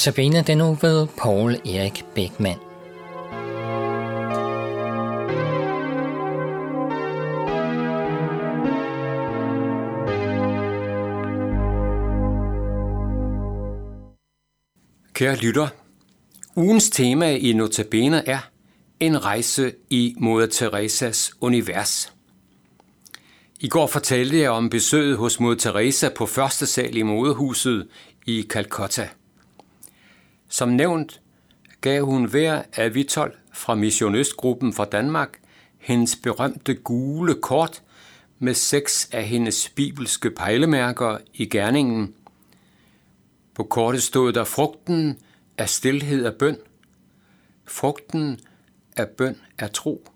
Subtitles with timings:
[0.00, 2.58] Notabene den nu ved Paul Erik Beckmann.
[15.12, 15.68] Kære lytter,
[16.56, 18.50] ugens tema i Notabene er
[19.00, 22.12] en rejse i Moder Teresas univers.
[23.60, 27.88] I går fortalte jeg om besøget hos Moder Teresa på første sal i moderhuset
[28.26, 29.08] i Calcutta.
[30.52, 31.20] Som nævnt
[31.80, 35.40] gav hun hver af vi 12 fra missionistgruppen fra Danmark
[35.78, 37.82] hendes berømte gule kort
[38.38, 42.14] med seks af hendes bibelske pejlemærker i gerningen.
[43.54, 45.18] På kortet stod der frugten
[45.58, 46.56] af stillhed og bøn.
[47.64, 48.40] Frugten
[48.96, 50.08] af bøn er tro.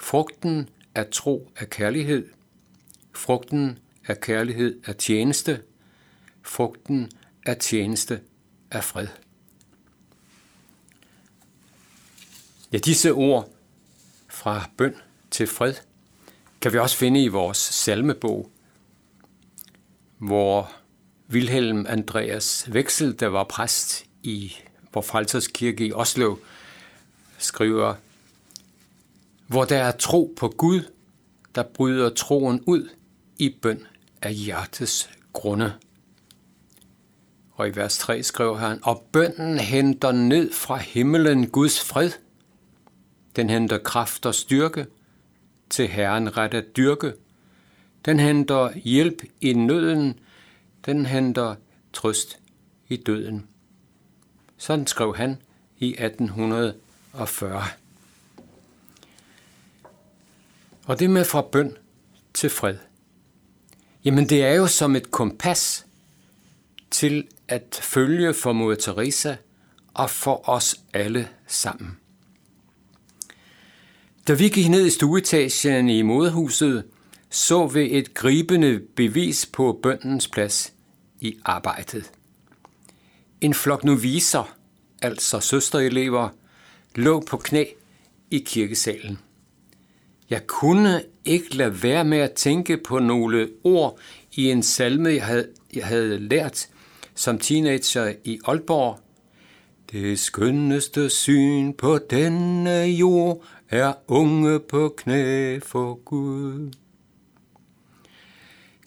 [0.00, 2.28] Frugten af tro er kærlighed.
[3.14, 5.62] Frugten af kærlighed er tjeneste.
[6.42, 7.10] Frugten
[7.46, 8.20] af tjeneste
[8.70, 9.08] er fred.
[12.72, 13.52] Ja, disse ord
[14.28, 14.94] fra bøn
[15.30, 15.74] til fred
[16.60, 18.50] kan vi også finde i vores salmebog,
[20.18, 20.72] hvor
[21.30, 24.52] Wilhelm Andreas Veksel, der var præst i
[24.94, 26.36] vor Frelsers Kirke i Oslo,
[27.38, 27.94] skriver,
[29.46, 30.82] hvor der er tro på Gud,
[31.54, 32.88] der bryder troen ud
[33.38, 33.86] i bøn
[34.22, 35.72] af hjertets grunde.
[37.52, 42.10] Og i vers 3 skriver han, og bønnen henter ned fra himmelen Guds fred.
[43.38, 44.86] Den henter kraft og styrke
[45.70, 47.14] til Herren ret at dyrke.
[48.04, 50.20] Den henter hjælp i nøden.
[50.86, 51.54] Den henter
[51.92, 52.38] trøst
[52.88, 53.46] i døden.
[54.56, 55.42] Sådan skrev han
[55.78, 57.64] i 1840.
[60.86, 61.76] Og det med fra bøn
[62.34, 62.76] til fred.
[64.04, 65.86] Jamen det er jo som et kompas
[66.90, 69.36] til at følge for Moder Teresa
[69.94, 71.98] og for os alle sammen.
[74.28, 76.84] Da vi gik ned i stueetagen i moderhuset,
[77.30, 80.72] så vi et gribende bevis på bøndens plads
[81.20, 82.10] i arbejdet.
[83.40, 84.56] En flok noviser,
[85.02, 86.28] altså søsterelever,
[86.94, 87.64] lå på knæ
[88.30, 89.18] i kirkesalen.
[90.30, 93.98] Jeg kunne ikke lade være med at tænke på nogle ord
[94.32, 96.68] i en salme, jeg havde, jeg havde lært
[97.14, 99.00] som teenager i Aalborg.
[99.92, 106.72] Det skønneste syn på denne jord er unge på knæ for Gud.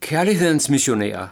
[0.00, 1.28] Kærlighedens missionærer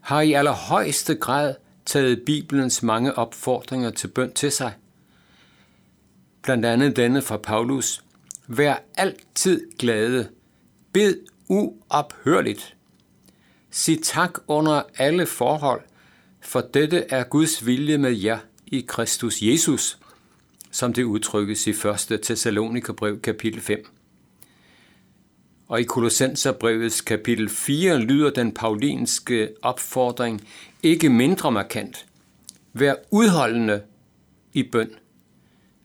[0.00, 1.54] har i allerhøjeste grad
[1.86, 4.72] taget Bibelens mange opfordringer til bøn til sig.
[6.42, 8.04] Blandt andet denne fra Paulus.
[8.46, 10.28] Vær altid glade.
[10.92, 11.16] Bed
[11.48, 12.76] uophørligt.
[13.70, 15.82] Sig tak under alle forhold,
[16.40, 19.98] for dette er Guds vilje med jer i Kristus Jesus,
[20.74, 22.20] som det udtrykkes i 1.
[22.22, 23.86] Thessalonikerbrev kapitel 5.
[25.68, 30.48] Og i Kolossenserbrevets kapitel 4 lyder den paulinske opfordring
[30.82, 32.06] ikke mindre markant.
[32.72, 33.82] Vær udholdende
[34.52, 34.90] i bøn.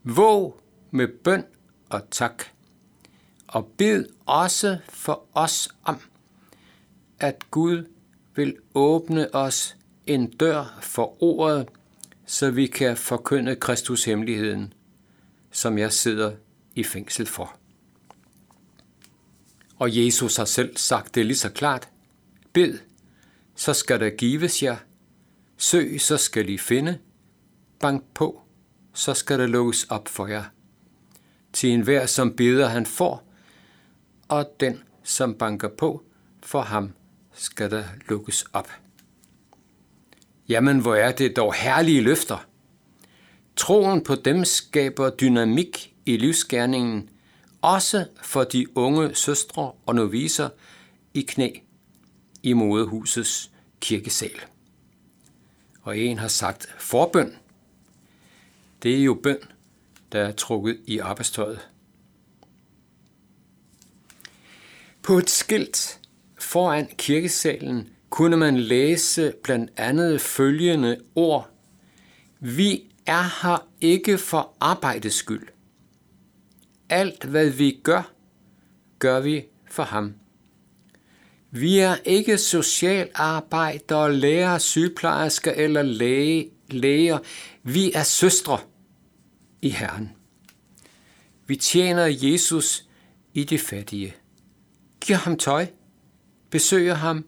[0.04, 0.62] Våg
[0.92, 1.44] med bøn
[1.90, 2.44] og tak.
[3.48, 5.98] Og bed også for os om,
[7.20, 7.86] at Gud
[8.36, 9.76] vil åbne os
[10.08, 11.68] en dør for ordet,
[12.26, 14.74] så vi kan forkynde Kristus hemmeligheden,
[15.52, 16.36] som jeg sidder
[16.76, 17.56] i fængsel for.
[19.80, 21.90] Og Jesus har selv sagt det lige så klart.
[22.54, 22.78] Bed,
[23.56, 24.78] så skal der gives jer.
[25.58, 27.00] Søg, så skal I finde.
[27.80, 28.42] Bank på,
[28.94, 30.44] så skal der lukkes op for jer.
[31.54, 33.30] Til enhver, som beder, han får,
[34.28, 36.04] og den, som banker på,
[36.44, 36.94] for ham
[37.34, 38.70] skal der lukkes op.
[40.50, 42.49] Jamen, hvor er det dog herlige løfter.
[43.60, 47.10] Troen på dem skaber dynamik i livsgærningen,
[47.62, 50.50] også for de unge søstre og noviser
[51.14, 51.50] i knæ
[52.44, 53.52] i modehusets
[53.82, 54.40] kirkesal.
[55.82, 57.36] Og en har sagt forbøn.
[58.84, 59.38] Det er jo bøn,
[60.12, 61.60] der er trukket i arbejdstøjet.
[65.02, 66.00] På et skilt
[66.38, 71.50] foran kirkesalen kunne man læse blandt andet følgende ord.
[72.40, 75.48] Vi er her ikke for arbejdes skyld.
[76.90, 78.12] Alt hvad vi gør,
[79.00, 80.14] gør vi for ham.
[81.52, 87.20] Vi er ikke socialarbejdere, lærer, sygeplejersker eller læge, læger.
[87.64, 88.60] Vi er søstre
[89.62, 90.12] i Herren.
[91.48, 92.88] Vi tjener Jesus
[93.34, 94.16] i det fattige.
[95.02, 95.68] Giver ham tøj,
[96.50, 97.26] besøger ham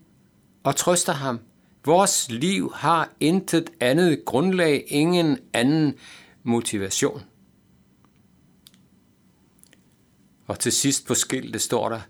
[0.63, 1.39] og trøster ham,
[1.85, 5.93] Vores liv har intet andet grundlag, ingen anden
[6.43, 7.21] motivation.
[10.47, 12.01] Og til sidst på skiltet står der,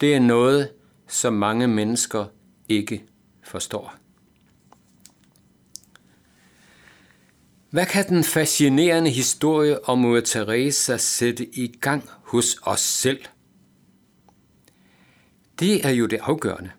[0.00, 0.72] det er noget,
[1.08, 2.26] som mange mennesker
[2.68, 3.04] ikke
[3.42, 3.94] forstår.
[7.70, 13.24] Hvad kan den fascinerende historie om Mor Teresa sætte i gang hos os selv?
[15.60, 16.70] Det er jo det afgørende.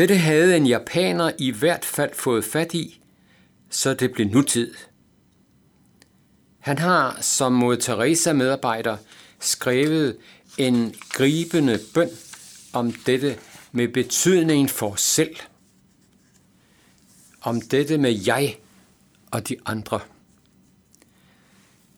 [0.00, 3.02] Dette havde en japaner i hvert fald fået fat i,
[3.70, 4.74] så det blev nutid.
[6.58, 8.96] Han har som mod Teresa medarbejder
[9.40, 10.16] skrevet
[10.58, 12.10] en gribende bøn
[12.72, 13.38] om dette
[13.72, 15.36] med betydning for selv.
[17.40, 18.58] Om dette med jeg
[19.30, 20.00] og de andre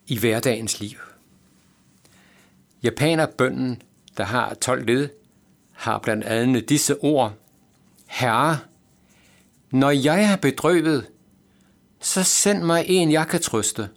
[0.07, 0.97] i hverdagens liv.
[2.83, 3.81] Japanerbønden,
[4.17, 5.09] der har 12 led,
[5.71, 7.33] har blandt andet disse ord.
[8.13, 8.59] Herre,
[9.71, 11.09] når jeg er bedrøvet,
[12.01, 13.89] så send mig en, jeg kan trøste.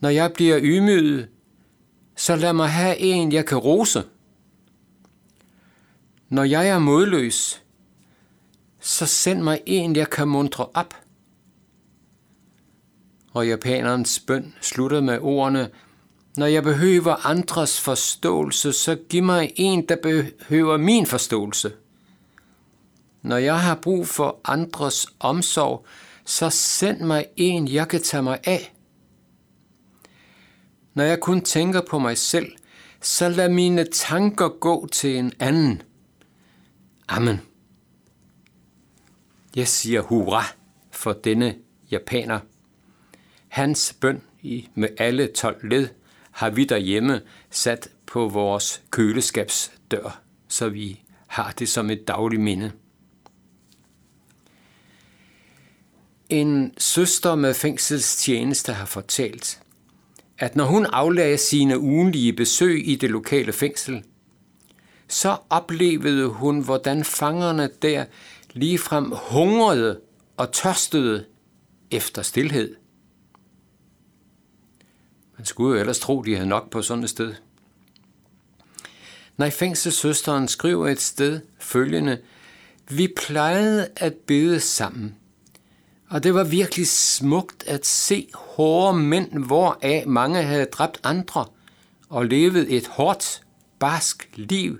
[0.00, 1.28] Når jeg bliver ydmyget,
[2.16, 4.04] så lad mig have en, jeg kan rose.
[6.28, 7.62] Når jeg er modløs,
[8.80, 10.94] så send mig en, jeg kan mundre op.
[13.32, 15.70] Og japanerens bøn slutter med ordene,
[16.36, 21.72] når jeg behøver andres forståelse, så giv mig en, der behøver min forståelse.
[23.22, 25.86] Når jeg har brug for andres omsorg,
[26.24, 28.74] så send mig en, jeg kan tage mig af.
[30.94, 32.52] Når jeg kun tænker på mig selv,
[33.00, 35.82] så lad mine tanker gå til en anden.
[37.08, 37.40] Amen.
[39.56, 40.44] Jeg siger hurra
[40.90, 41.54] for denne
[41.90, 42.40] japaner.
[43.48, 45.88] Hans bøn i med alle 12 led
[46.30, 47.20] har vi derhjemme
[47.50, 52.72] sat på vores køleskabsdør, så vi har det som et dagligt minde.
[56.28, 59.60] En søster med fængselstjeneste har fortalt,
[60.38, 64.04] at når hun aflagde sine ugenlige besøg i det lokale fængsel,
[65.08, 68.04] så oplevede hun, hvordan fangerne der
[68.52, 70.00] ligefrem hungrede
[70.36, 71.24] og tørstede
[71.90, 72.74] efter stillhed.
[75.36, 77.34] Man skulle jo ellers tro, de havde nok på sådan et sted.
[79.36, 82.18] Nej, fængselssøsteren skriver et sted følgende,
[82.88, 85.17] vi plejede at bede sammen,
[86.10, 91.46] og det var virkelig smukt at se hårde mænd, hvoraf mange havde dræbt andre
[92.08, 93.42] og levet et hårdt,
[93.78, 94.78] barsk liv.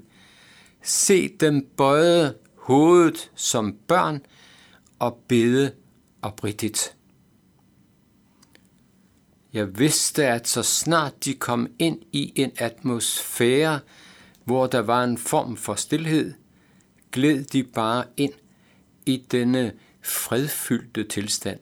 [0.82, 4.20] Se dem bøje hovedet som børn
[4.98, 5.72] og bede
[6.22, 6.94] oprigtigt.
[9.52, 13.80] Jeg vidste, at så snart de kom ind i en atmosfære,
[14.44, 16.34] hvor der var en form for stillhed,
[17.12, 18.32] gled de bare ind
[19.06, 21.60] i denne fredfyldte tilstand.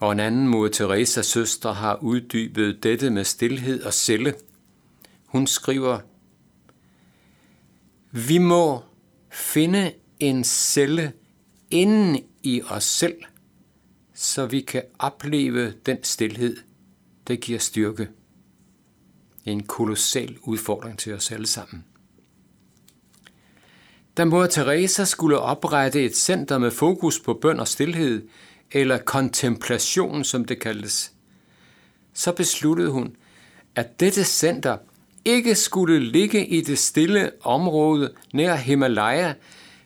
[0.00, 4.34] Og en anden mor Teresas søster har uddybet dette med stillhed og celle.
[5.26, 6.00] Hun skriver,
[8.10, 8.82] Vi må
[9.30, 11.12] finde en celle
[11.70, 13.22] inden i os selv,
[14.14, 16.56] så vi kan opleve den stillhed,
[17.28, 18.08] der giver styrke.
[19.44, 21.84] En kolossal udfordring til os alle sammen.
[24.20, 28.22] Da mor Teresa skulle oprette et center med fokus på bøn og stillhed,
[28.72, 31.12] eller kontemplation, som det kaldes,
[32.14, 33.16] så besluttede hun,
[33.74, 34.76] at dette center
[35.24, 39.34] ikke skulle ligge i det stille område nær Himalaya,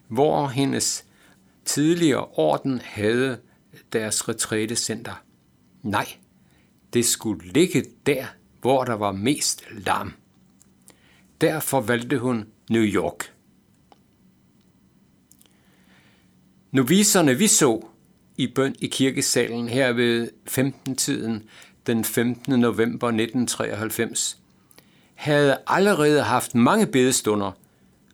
[0.08, 1.04] hvor hendes
[1.64, 3.38] tidligere orden havde
[3.92, 5.22] deres retrætecenter.
[5.82, 6.08] Nej,
[6.92, 8.24] det skulle ligge der,
[8.60, 10.12] hvor der var mest larm.
[11.40, 13.33] Derfor valgte hun New York.
[16.74, 17.86] Noviserne vi så
[18.36, 21.42] i bøn i kirkesalen her ved 15-tiden
[21.86, 22.60] den 15.
[22.60, 24.38] november 1993,
[25.14, 27.52] havde allerede haft mange bedestunder,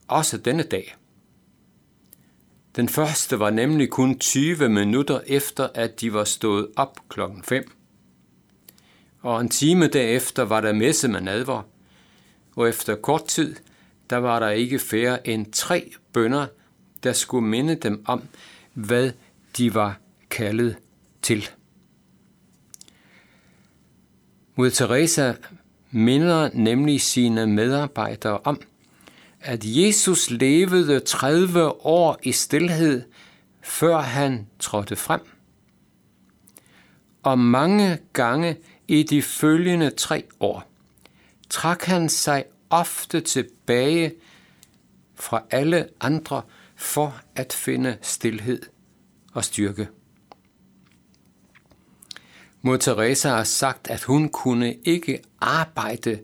[0.08, 0.96] også denne dag.
[2.76, 7.70] Den første var nemlig kun 20 minutter efter, at de var stået op klokken 5.
[9.20, 11.62] Og en time derefter var der messe med nadver,
[12.56, 13.56] og efter kort tid,
[14.10, 16.46] der var der ikke færre end tre bønder,
[17.02, 18.22] der skulle minde dem om,
[18.74, 19.12] hvad
[19.56, 19.98] de var
[20.30, 20.76] kaldet
[21.22, 21.48] til.
[24.54, 25.32] Mod Teresa
[25.90, 28.60] minder nemlig sine medarbejdere om,
[29.40, 33.02] at Jesus levede 30 år i stillhed,
[33.62, 35.20] før han trådte frem.
[37.22, 38.56] Og mange gange
[38.88, 40.70] i de følgende tre år
[41.50, 44.12] trak han sig ofte tilbage
[45.14, 46.42] fra alle andre
[46.80, 48.62] for at finde stillhed
[49.32, 49.88] og styrke.
[52.62, 56.22] Mor Teresa har sagt, at hun kunne ikke arbejde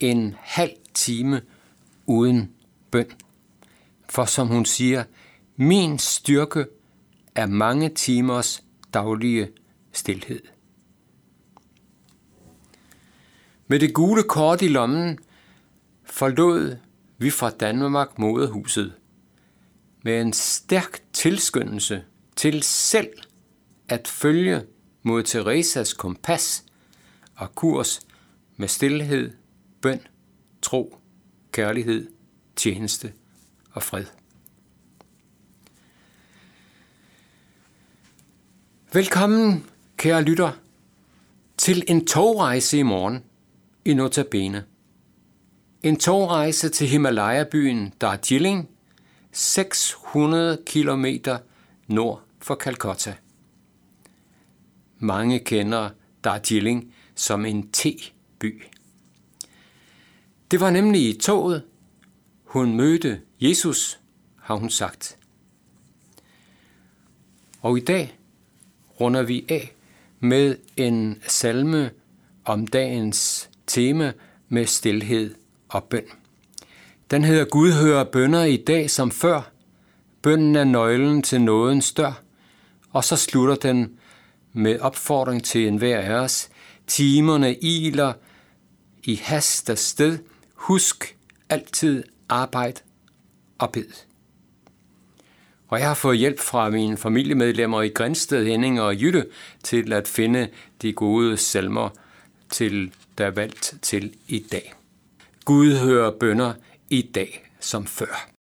[0.00, 1.42] en halv time
[2.06, 2.52] uden
[2.90, 3.06] bøn.
[4.08, 5.04] For som hun siger,
[5.56, 6.66] min styrke
[7.34, 9.48] er mange timers daglige
[9.92, 10.40] stillhed.
[13.66, 15.18] Med det gule kort i lommen
[16.04, 16.76] forlod
[17.18, 18.94] vi fra Danmark modehuset
[20.08, 22.02] med en stærk tilskyndelse
[22.36, 23.08] til selv
[23.88, 24.62] at følge
[25.02, 26.64] mod Teresas kompas
[27.36, 28.00] og kurs
[28.56, 29.32] med stillhed,
[29.82, 30.00] bøn,
[30.62, 30.98] tro,
[31.52, 32.10] kærlighed,
[32.56, 33.12] tjeneste
[33.72, 34.04] og fred.
[38.92, 40.52] Velkommen, kære lytter,
[41.56, 43.24] til en togrejse i morgen
[43.84, 44.64] i Notabene.
[45.82, 48.68] En togrejse til Himalaya-byen Darjeeling,
[49.32, 51.06] 600 km
[51.86, 53.14] nord for Calcutta.
[54.98, 55.90] Mange kender
[56.24, 58.62] Darjeeling som en te-by.
[60.50, 61.62] Det var nemlig i toget,
[62.44, 64.00] hun mødte Jesus,
[64.36, 65.18] har hun sagt.
[67.60, 68.18] Og i dag
[69.00, 69.74] runder vi af
[70.20, 71.90] med en salme
[72.44, 74.12] om dagens tema
[74.48, 75.34] med stilhed
[75.68, 76.04] og bøn.
[77.10, 79.50] Den hedder Gud hører bønder i dag som før.
[80.22, 82.22] Bønnen er nøglen til nådens dør.
[82.90, 83.98] Og så slutter den
[84.52, 86.48] med opfordring til enhver af os.
[86.86, 88.12] Timerne iler
[89.04, 90.18] i hast af sted.
[90.54, 91.16] Husk
[91.48, 92.80] altid arbejde
[93.58, 93.86] og bed.
[95.68, 99.26] Og jeg har fået hjælp fra mine familiemedlemmer i Grænsted, Henning og Jytte
[99.62, 100.48] til at finde
[100.82, 101.88] de gode salmer,
[102.50, 104.74] til der er valgt til i dag.
[105.44, 106.52] Gud hører bønder
[106.90, 108.37] i dag som før.